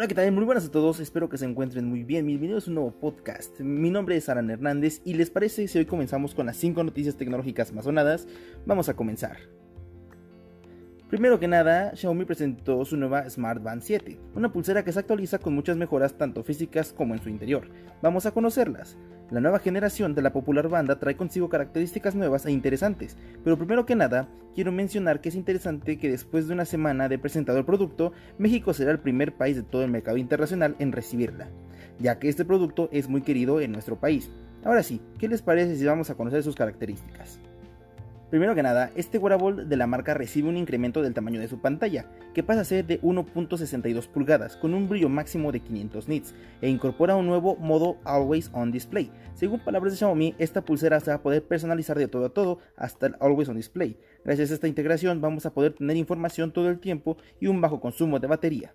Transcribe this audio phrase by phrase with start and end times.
[0.00, 0.32] Hola, ¿qué tal?
[0.32, 2.26] Muy buenas a todos, espero que se encuentren muy bien.
[2.26, 3.60] Bienvenidos a un nuevo podcast.
[3.60, 7.18] Mi nombre es Aran Hernández y les parece si hoy comenzamos con las 5 noticias
[7.18, 8.26] tecnológicas más sonadas.
[8.64, 9.59] Vamos a comenzar.
[11.10, 15.40] Primero que nada, Xiaomi presentó su nueva Smart Band 7, una pulsera que se actualiza
[15.40, 17.66] con muchas mejoras tanto físicas como en su interior.
[18.00, 18.96] Vamos a conocerlas.
[19.32, 23.86] La nueva generación de la popular banda trae consigo características nuevas e interesantes, pero primero
[23.86, 27.64] que nada, quiero mencionar que es interesante que después de una semana de presentado el
[27.64, 31.48] producto, México será el primer país de todo el mercado internacional en recibirla,
[31.98, 34.30] ya que este producto es muy querido en nuestro país.
[34.62, 37.40] Ahora sí, ¿qué les parece si vamos a conocer sus características?
[38.30, 41.60] Primero que nada, este wearable de la marca recibe un incremento del tamaño de su
[41.60, 46.34] pantalla, que pasa a ser de 1.62 pulgadas, con un brillo máximo de 500 nits,
[46.60, 49.10] e incorpora un nuevo modo Always On Display.
[49.34, 52.58] Según palabras de Xiaomi, esta pulsera se va a poder personalizar de todo a todo
[52.76, 53.98] hasta el Always On Display.
[54.24, 57.80] Gracias a esta integración vamos a poder tener información todo el tiempo y un bajo
[57.80, 58.74] consumo de batería.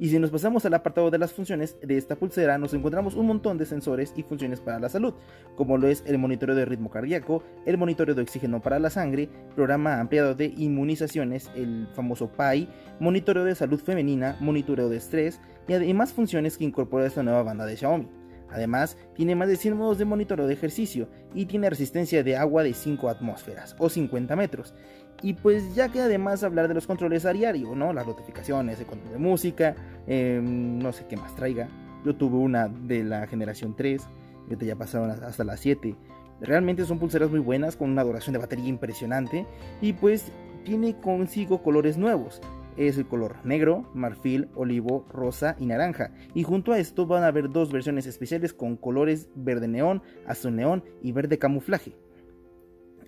[0.00, 3.26] Y si nos pasamos al apartado de las funciones de esta pulsera, nos encontramos un
[3.26, 5.12] montón de sensores y funciones para la salud,
[5.56, 9.28] como lo es el monitoreo de ritmo cardíaco, el monitoreo de oxígeno para la sangre,
[9.54, 12.66] programa ampliado de inmunizaciones, el famoso PAI,
[12.98, 17.66] monitoreo de salud femenina, monitoreo de estrés y además funciones que incorpora esta nueva banda
[17.66, 18.08] de Xiaomi.
[18.52, 22.62] Además, tiene más de 100 modos de monitoreo de ejercicio y tiene resistencia de agua
[22.62, 24.74] de 5 atmósferas o 50 metros.
[25.22, 27.92] Y pues ya que además hablar de los controles a diario, ¿no?
[27.92, 29.74] Las notificaciones, el control de música,
[30.06, 31.68] em, no sé qué más traiga.
[32.04, 34.02] Yo tuve una de la generación 3,
[34.44, 35.94] ahorita ya pasaron hasta la 7.
[36.40, 39.46] Realmente son pulseras muy buenas con una duración de batería impresionante
[39.82, 40.32] y pues
[40.64, 42.40] tiene consigo colores nuevos
[42.88, 46.12] es el color negro, marfil, olivo, rosa y naranja.
[46.34, 50.56] Y junto a esto van a haber dos versiones especiales con colores verde neón, azul
[50.56, 51.96] neón y verde camuflaje.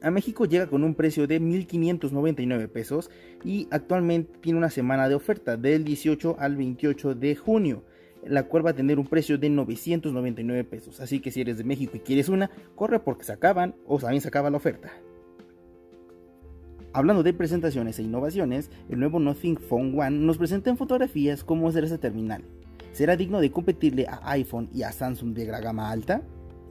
[0.03, 3.09] A México llega con un precio de 1.599 pesos
[3.45, 7.85] y actualmente tiene una semana de oferta del 18 al 28 de junio,
[8.27, 10.99] la cual va a tener un precio de 999 pesos.
[11.01, 14.21] Así que si eres de México y quieres una, corre porque se acaban o también
[14.21, 14.91] se acaba la oferta.
[16.93, 21.71] Hablando de presentaciones e innovaciones, el nuevo Nothing Phone One nos presenta en fotografías cómo
[21.71, 22.43] será ese terminal.
[22.91, 26.23] ¿Será digno de competirle a iPhone y a Samsung de gama alta?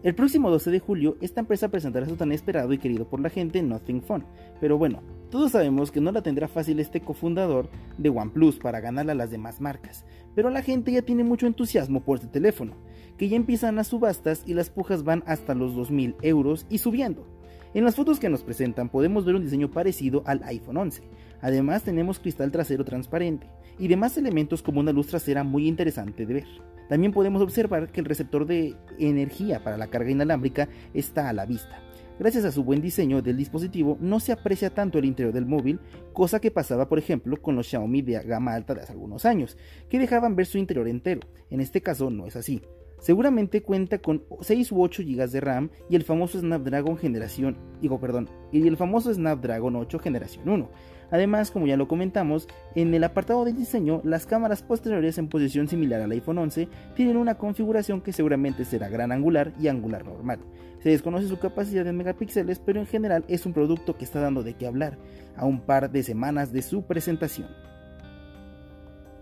[0.03, 3.29] El próximo 12 de julio, esta empresa presentará su tan esperado y querido por la
[3.29, 4.25] gente Nothing Phone.
[4.59, 7.69] Pero bueno, todos sabemos que no la tendrá fácil este cofundador
[8.00, 10.03] de OnePlus para ganarle a las demás marcas.
[10.34, 12.73] Pero la gente ya tiene mucho entusiasmo por este teléfono,
[13.16, 17.28] que ya empiezan las subastas y las pujas van hasta los 2.000 euros y subiendo.
[17.75, 21.03] En las fotos que nos presentan podemos ver un diseño parecido al iPhone 11.
[21.41, 23.47] Además tenemos cristal trasero transparente
[23.78, 26.47] y demás elementos como una luz trasera muy interesante de ver.
[26.91, 31.46] También podemos observar que el receptor de energía para la carga inalámbrica está a la
[31.46, 31.81] vista.
[32.19, 35.80] Gracias a su buen diseño del dispositivo no se aprecia tanto el interior del móvil,
[36.12, 39.57] cosa que pasaba por ejemplo con los Xiaomi de gama alta de hace algunos años,
[39.88, 41.22] que dejaban ver su interior entero.
[41.50, 42.62] En este caso no es así.
[43.00, 48.01] Seguramente cuenta con 6 u 8 GB de RAM y el famoso Snapdragon generación, digo,
[48.01, 50.69] perdón, y el famoso Snapdragon 8 generación 1.
[51.11, 55.67] Además, como ya lo comentamos, en el apartado de diseño, las cámaras posteriores en posición
[55.67, 60.39] similar al iPhone 11 tienen una configuración que seguramente será gran angular y angular normal.
[60.81, 64.41] Se desconoce su capacidad de megapíxeles, pero en general es un producto que está dando
[64.41, 64.97] de qué hablar
[65.35, 67.50] a un par de semanas de su presentación.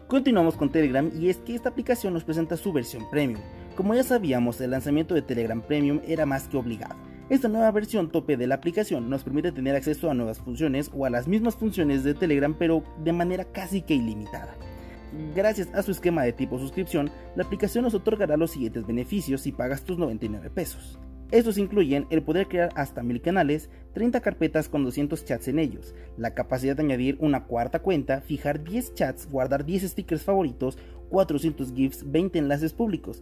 [0.08, 3.42] Continuamos con Telegram y es que esta aplicación nos presenta su versión premium.
[3.76, 7.09] Como ya sabíamos, el lanzamiento de Telegram Premium era más que obligado.
[7.30, 11.06] Esta nueva versión tope de la aplicación nos permite tener acceso a nuevas funciones o
[11.06, 14.56] a las mismas funciones de Telegram pero de manera casi que ilimitada.
[15.36, 19.52] Gracias a su esquema de tipo suscripción, la aplicación nos otorgará los siguientes beneficios si
[19.52, 20.98] pagas tus 99 pesos.
[21.30, 25.94] Estos incluyen el poder crear hasta 1000 canales, 30 carpetas con 200 chats en ellos,
[26.18, 30.80] la capacidad de añadir una cuarta cuenta, fijar 10 chats, guardar 10 stickers favoritos,
[31.10, 33.22] 400 GIFs, 20 enlaces públicos,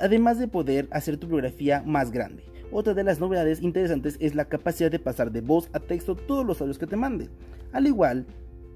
[0.00, 2.51] además de poder hacer tu biografía más grande.
[2.74, 6.46] Otra de las novedades interesantes es la capacidad de pasar de voz a texto todos
[6.46, 7.28] los audios que te mande.
[7.70, 8.24] Al igual,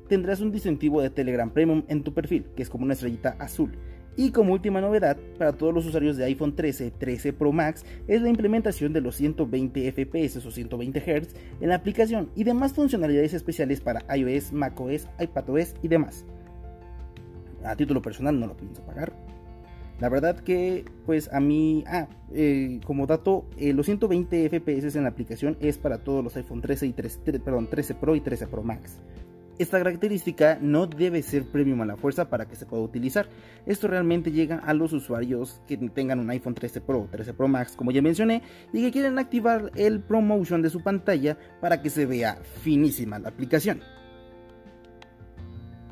[0.06, 3.72] tendrás un distintivo de Telegram Premium en tu perfil, que es como una estrellita azul.
[4.14, 8.20] Y como última novedad, para todos los usuarios de iPhone 13, 13 Pro Max, es
[8.20, 13.32] la implementación de los 120 FPS o 120 Hz en la aplicación y demás funcionalidades
[13.32, 16.26] especiales para iOS, macOS, iPadOS y demás.
[17.64, 19.12] A título personal no lo pienso pagar.
[19.98, 25.04] La verdad que, pues a mí, ah, eh, como dato, eh, los 120 FPS en
[25.04, 28.46] la aplicación es para todos los iPhone 13 y 13, perdón, 13 Pro y 13
[28.46, 28.98] Pro Max.
[29.58, 33.26] Esta característica no debe ser premium a la fuerza para que se pueda utilizar.
[33.64, 37.48] Esto realmente llega a los usuarios que tengan un iPhone 13 Pro o 13 Pro
[37.48, 38.42] Max, como ya mencioné,
[38.74, 43.30] y que quieren activar el ProMotion de su pantalla para que se vea finísima la
[43.30, 43.80] aplicación.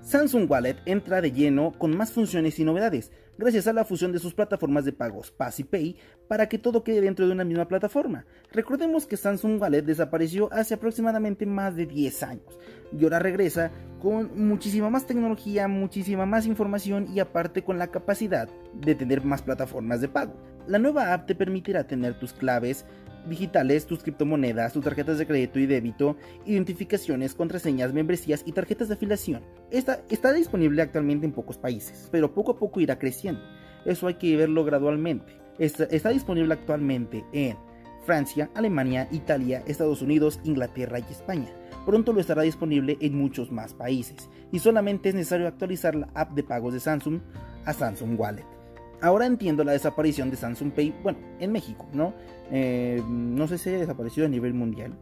[0.03, 4.19] Samsung Wallet entra de lleno con más funciones y novedades, gracias a la fusión de
[4.19, 5.97] sus plataformas de pagos Pass y Pay
[6.29, 8.25] para que todo quede dentro de una misma plataforma.
[8.53, 12.59] Recordemos que Samsung Wallet desapareció hace aproximadamente más de 10 años
[12.93, 13.71] y ahora regresa
[14.01, 19.43] con muchísima más tecnología, muchísima más información y aparte con la capacidad de tener más
[19.43, 20.35] plataformas de pago.
[20.67, 22.87] La nueva app te permitirá tener tus claves
[23.29, 26.17] digitales, tus criptomonedas, tus tarjetas de crédito y débito,
[26.47, 29.43] identificaciones, contraseñas, membresías y tarjetas de afiliación.
[29.71, 33.43] Esta está disponible actualmente en pocos países, pero poco a poco irá creciendo.
[33.85, 35.41] Eso hay que verlo gradualmente.
[35.59, 37.57] Está, está disponible actualmente en
[38.05, 41.49] Francia, Alemania, Italia, Estados Unidos, Inglaterra y España.
[41.87, 46.33] Pronto lo estará disponible en muchos más países y solamente es necesario actualizar la app
[46.33, 47.21] de pagos de Samsung
[47.65, 48.64] a Samsung Wallet.
[49.05, 52.15] Ahora entiendo la desaparición de Samsung Pay, bueno, en México, ¿no?
[52.51, 54.95] Eh, no sé si ha desaparecido a nivel mundial,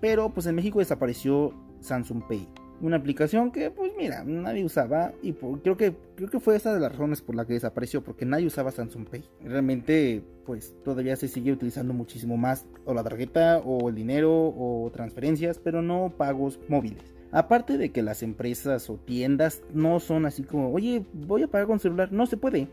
[0.00, 2.48] pero pues en México desapareció Samsung Pay.
[2.80, 6.78] Una aplicación que, pues mira, nadie usaba y creo, que, creo que fue esa de
[6.78, 9.24] las razones por la que desapareció, porque nadie usaba Samsung Pay.
[9.42, 14.92] Realmente, pues todavía se sigue utilizando muchísimo más o la tarjeta o el dinero o
[14.92, 17.02] transferencias, pero no pagos móviles.
[17.32, 21.66] Aparte de que las empresas o tiendas no son así como, oye, voy a pagar
[21.66, 22.68] con celular, no se puede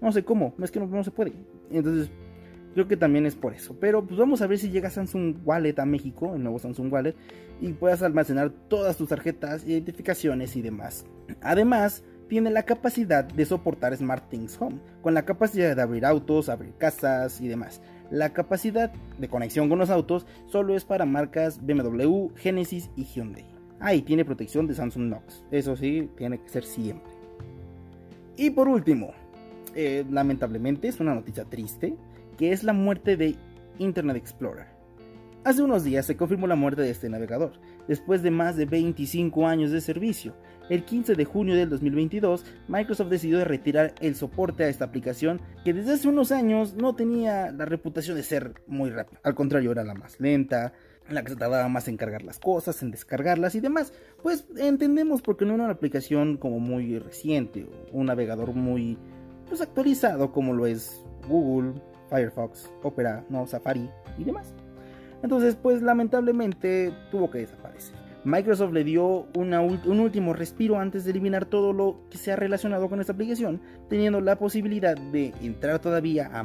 [0.00, 1.32] no sé cómo, es que no, se puede.
[1.70, 2.10] Entonces,
[2.74, 3.76] creo que también es por eso.
[3.78, 7.14] Pero pues vamos a ver si llega Samsung Wallet a México, el nuevo Samsung Wallet,
[7.60, 11.04] y puedas almacenar todas tus tarjetas, identificaciones y demás.
[11.42, 16.74] Además, tiene la capacidad de soportar SmartThings Home, con la capacidad de abrir autos, abrir
[16.78, 17.82] casas y demás.
[18.10, 23.44] La capacidad de conexión con los autos solo es para marcas BMW, Genesis y Hyundai.
[23.80, 25.44] Ah, y tiene protección de Samsung Knox.
[25.50, 27.10] Eso sí, tiene que ser siempre.
[28.36, 29.12] Y por último,
[29.74, 31.96] eh, lamentablemente es una noticia triste,
[32.38, 33.36] que es la muerte de
[33.78, 34.66] Internet Explorer.
[35.42, 37.52] Hace unos días se confirmó la muerte de este navegador,
[37.88, 40.34] después de más de 25 años de servicio.
[40.68, 45.72] El 15 de junio del 2022, Microsoft decidió retirar el soporte a esta aplicación que
[45.72, 49.18] desde hace unos años no tenía la reputación de ser muy rápida.
[49.24, 50.74] Al contrario, era la más lenta,
[51.08, 53.92] la que se tardaba más en cargar las cosas, en descargarlas y demás.
[54.22, 58.98] Pues entendemos porque no era una aplicación como muy reciente, un navegador muy
[59.50, 61.74] pues actualizado como lo es Google,
[62.08, 64.54] Firefox, Opera, no Safari y demás.
[65.22, 67.94] Entonces, pues lamentablemente tuvo que desaparecer.
[68.24, 72.88] Microsoft le dio un último respiro antes de eliminar todo lo que se ha relacionado
[72.88, 76.42] con esta aplicación, teniendo la posibilidad de entrar todavía a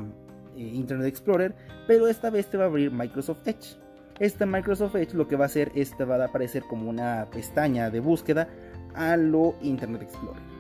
[0.56, 1.54] eh, Internet Explorer,
[1.86, 3.78] pero esta vez te va a abrir Microsoft Edge.
[4.20, 7.28] Esta Microsoft Edge lo que va a hacer es te va a aparecer como una
[7.32, 8.48] pestaña de búsqueda
[8.96, 10.55] a lo Internet Explorer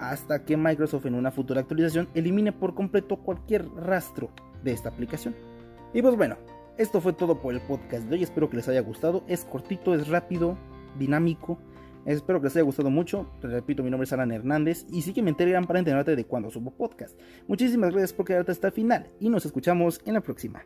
[0.00, 4.30] hasta que Microsoft en una futura actualización elimine por completo cualquier rastro
[4.64, 5.34] de esta aplicación.
[5.92, 6.36] Y pues bueno,
[6.78, 9.94] esto fue todo por el podcast de hoy, espero que les haya gustado, es cortito,
[9.94, 10.56] es rápido,
[10.98, 11.58] dinámico,
[12.06, 15.22] espero que les haya gustado mucho, repito, mi nombre es Alan Hernández y sí que
[15.22, 17.18] me enterarán para enterarte de cuando subo podcast.
[17.46, 20.64] Muchísimas gracias por quedarte hasta el final y nos escuchamos en la próxima.